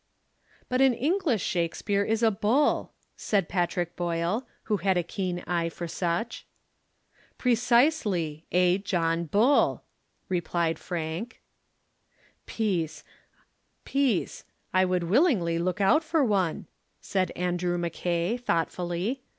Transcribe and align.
"But 0.67 0.81
an 0.81 0.95
English 0.95 1.43
Shakespeare 1.43 2.03
is 2.03 2.23
a 2.23 2.31
bull," 2.31 2.91
said 3.15 3.47
Patrick 3.47 3.95
Boyle, 3.95 4.47
who 4.63 4.77
had 4.77 4.97
a 4.97 5.03
keen 5.03 5.41
eye 5.45 5.69
for 5.69 5.87
such. 5.87 6.47
"Precisely. 7.37 8.43
A 8.51 8.79
John 8.79 9.25
Bull," 9.25 9.83
replied 10.27 10.79
Frank. 10.79 11.39
"Peace. 12.47 13.03
I 14.73 14.85
would 14.85 15.03
willingly 15.03 15.59
look 15.59 15.79
out 15.79 16.03
for 16.03 16.25
one," 16.25 16.65
said 16.99 17.29
Andrew 17.35 17.77
Mackay, 17.77 18.37
thoughtfully. 18.37 19.21